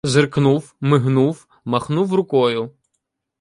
Зиркнув, 0.05 0.75
мигнув, 0.81 1.47
махнув 1.65 2.13
рукою 2.13 2.71